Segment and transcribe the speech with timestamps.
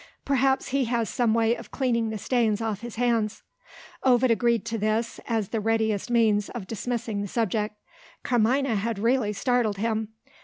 [0.25, 3.43] "Perhaps he has some way of cleaning the stains off his hands."
[4.03, 7.75] Ovid agreed to this, as the readiest means of dismissing the subject.
[8.23, 10.07] Carmina had really startled him.